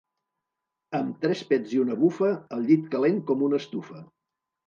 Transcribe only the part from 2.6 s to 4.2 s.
llit calent com una estufa.